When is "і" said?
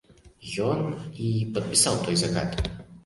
1.27-1.29